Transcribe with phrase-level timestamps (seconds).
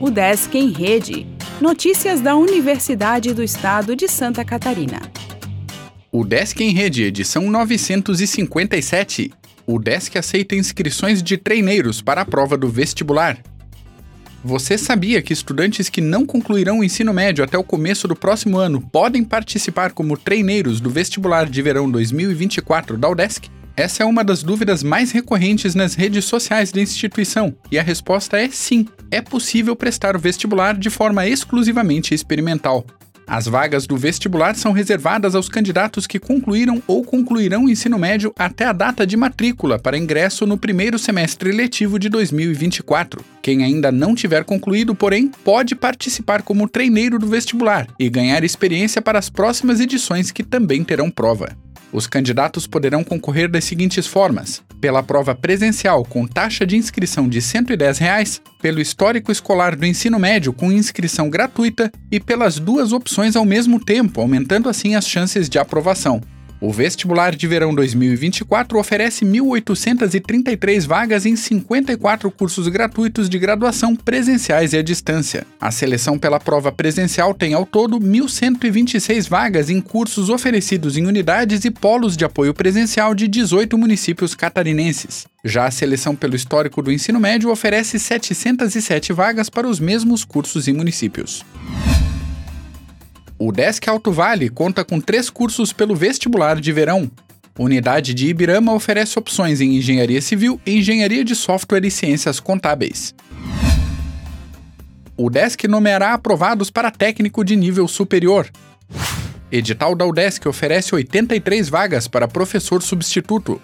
[0.00, 1.26] O Desk em Rede.
[1.60, 5.02] Notícias da Universidade do Estado de Santa Catarina.
[6.12, 9.32] O Desk em Rede, edição 957.
[9.66, 13.38] O Desk aceita inscrições de treineiros para a prova do vestibular.
[14.44, 18.56] Você sabia que estudantes que não concluirão o ensino médio até o começo do próximo
[18.56, 23.50] ano podem participar como treineiros do vestibular de verão 2024 da UDESC?
[23.76, 28.36] Essa é uma das dúvidas mais recorrentes nas redes sociais da instituição, e a resposta
[28.36, 28.86] é sim.
[29.10, 32.84] É possível prestar o vestibular de forma exclusivamente experimental.
[33.28, 38.32] As vagas do vestibular são reservadas aos candidatos que concluíram ou concluirão o ensino médio
[38.38, 43.22] até a data de matrícula para ingresso no primeiro semestre letivo de 2024.
[43.42, 49.02] Quem ainda não tiver concluído, porém, pode participar como treineiro do vestibular e ganhar experiência
[49.02, 51.54] para as próximas edições que também terão prova.
[51.92, 57.40] Os candidatos poderão concorrer das seguintes formas: pela prova presencial com taxa de inscrição de
[57.40, 63.36] 110 reais, pelo histórico escolar do ensino médio com inscrição gratuita e pelas duas opções
[63.36, 66.20] ao mesmo tempo, aumentando assim as chances de aprovação.
[66.60, 74.72] O vestibular de verão 2024 oferece 1.833 vagas em 54 cursos gratuitos de graduação presenciais
[74.72, 75.46] e à distância.
[75.60, 81.64] A seleção pela prova presencial tem ao todo 1.126 vagas em cursos oferecidos em unidades
[81.64, 85.28] e polos de apoio presencial de 18 municípios catarinenses.
[85.44, 90.66] Já a seleção pelo histórico do ensino médio oferece 707 vagas para os mesmos cursos
[90.66, 91.44] e municípios.
[93.40, 97.08] O Desk Alto Vale conta com três cursos pelo vestibular de verão.
[97.56, 103.14] Unidade de Ibirama oferece opções em Engenharia Civil, Engenharia de Software e Ciências Contábeis.
[105.16, 108.50] O Desk nomeará aprovados para técnico de nível superior.
[109.52, 113.60] Edital da UDESC oferece 83 vagas para professor substituto.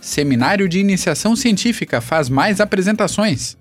[0.00, 3.58] Seminário de Iniciação Científica faz mais apresentações.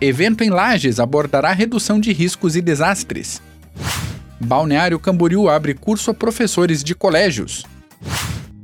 [0.00, 3.40] Evento em Lages abordará redução de riscos e desastres.
[4.40, 7.64] Balneário Camboriú abre curso a professores de colégios.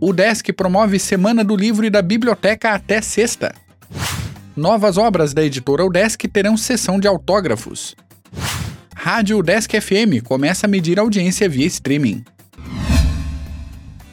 [0.00, 3.54] O Desk promove Semana do Livro e da Biblioteca até sexta.
[4.56, 7.94] Novas obras da editora Udesc terão sessão de autógrafos.
[8.94, 12.24] Rádio Udesc FM começa a medir audiência via streaming.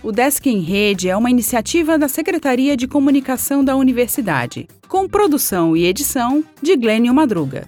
[0.01, 5.75] O Desk em Rede é uma iniciativa da Secretaria de Comunicação da Universidade, com produção
[5.75, 7.67] e edição de Glênio Madruga.